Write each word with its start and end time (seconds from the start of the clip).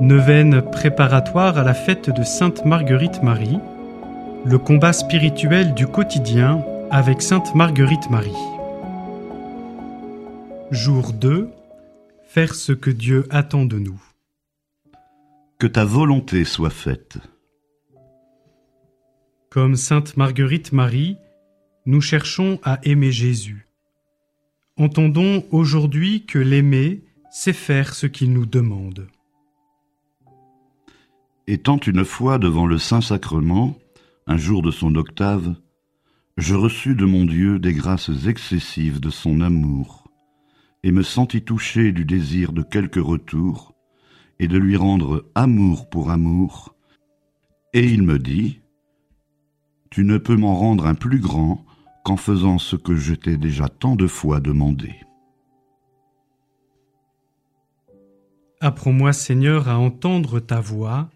Neuvaine 0.00 0.60
préparatoire 0.60 1.56
à 1.56 1.62
la 1.62 1.72
fête 1.72 2.10
de 2.10 2.24
Sainte 2.24 2.64
Marguerite 2.64 3.22
Marie, 3.22 3.58
le 4.44 4.58
combat 4.58 4.92
spirituel 4.92 5.72
du 5.72 5.86
quotidien 5.86 6.64
avec 6.90 7.22
Sainte 7.22 7.54
Marguerite 7.54 8.10
Marie. 8.10 8.32
Jour 10.72 11.12
2. 11.12 11.48
Faire 12.24 12.56
ce 12.56 12.72
que 12.72 12.90
Dieu 12.90 13.26
attend 13.30 13.66
de 13.66 13.78
nous. 13.78 14.02
Que 15.60 15.68
ta 15.68 15.84
volonté 15.84 16.44
soit 16.44 16.70
faite. 16.70 17.18
Comme 19.48 19.76
Sainte 19.76 20.16
Marguerite 20.16 20.72
Marie, 20.72 21.18
nous 21.86 22.00
cherchons 22.00 22.58
à 22.64 22.80
aimer 22.82 23.12
Jésus. 23.12 23.68
Entendons 24.76 25.44
aujourd'hui 25.52 26.26
que 26.26 26.40
l'aimer, 26.40 27.04
c'est 27.30 27.52
faire 27.52 27.94
ce 27.94 28.08
qu'il 28.08 28.32
nous 28.32 28.46
demande. 28.46 29.06
Étant 31.46 31.76
une 31.76 32.06
fois 32.06 32.38
devant 32.38 32.64
le 32.64 32.78
Saint-Sacrement, 32.78 33.76
un 34.26 34.38
jour 34.38 34.62
de 34.62 34.70
son 34.70 34.94
octave, 34.94 35.54
je 36.38 36.54
reçus 36.54 36.94
de 36.94 37.04
mon 37.04 37.26
Dieu 37.26 37.58
des 37.58 37.74
grâces 37.74 38.10
excessives 38.26 38.98
de 38.98 39.10
son 39.10 39.42
amour, 39.42 40.08
et 40.82 40.90
me 40.90 41.02
sentis 41.02 41.42
touché 41.42 41.92
du 41.92 42.06
désir 42.06 42.52
de 42.54 42.62
quelque 42.62 42.98
retour, 42.98 43.74
et 44.38 44.48
de 44.48 44.56
lui 44.56 44.76
rendre 44.76 45.30
amour 45.34 45.90
pour 45.90 46.10
amour, 46.10 46.74
et 47.74 47.84
il 47.86 48.02
me 48.02 48.18
dit, 48.18 48.62
Tu 49.90 50.02
ne 50.02 50.16
peux 50.16 50.36
m'en 50.36 50.54
rendre 50.54 50.86
un 50.86 50.94
plus 50.94 51.20
grand 51.20 51.66
qu'en 52.04 52.16
faisant 52.16 52.58
ce 52.58 52.76
que 52.76 52.96
je 52.96 53.14
t'ai 53.14 53.36
déjà 53.36 53.68
tant 53.68 53.96
de 53.96 54.06
fois 54.06 54.40
demandé. 54.40 54.94
Apprends-moi, 58.60 59.12
Seigneur, 59.12 59.68
à 59.68 59.78
entendre 59.78 60.40
ta 60.40 60.60
voix, 60.60 61.10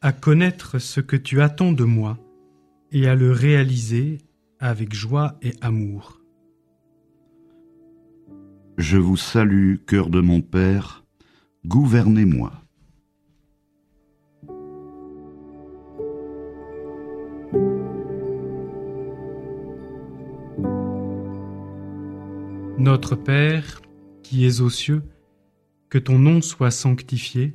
à 0.00 0.12
connaître 0.12 0.78
ce 0.78 1.00
que 1.00 1.16
tu 1.16 1.40
attends 1.40 1.72
de 1.72 1.84
moi, 1.84 2.18
et 2.92 3.08
à 3.08 3.14
le 3.14 3.32
réaliser 3.32 4.18
avec 4.60 4.94
joie 4.94 5.36
et 5.42 5.52
amour. 5.60 6.20
Je 8.76 8.96
vous 8.96 9.16
salue, 9.16 9.76
cœur 9.86 10.08
de 10.08 10.20
mon 10.20 10.40
Père, 10.40 11.04
gouvernez-moi. 11.66 12.52
Notre 22.78 23.16
Père, 23.16 23.82
qui 24.22 24.46
es 24.46 24.60
aux 24.60 24.70
cieux, 24.70 25.02
que 25.90 25.98
ton 25.98 26.20
nom 26.20 26.40
soit 26.40 26.70
sanctifié, 26.70 27.54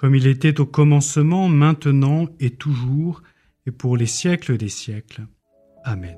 comme 0.00 0.14
il 0.14 0.26
était 0.26 0.60
au 0.60 0.64
commencement, 0.64 1.50
maintenant 1.50 2.26
et 2.40 2.48
toujours, 2.48 3.22
et 3.66 3.70
pour 3.70 3.98
les 3.98 4.06
siècles 4.06 4.56
des 4.56 4.70
siècles. 4.70 5.26
Amen. 5.84 6.16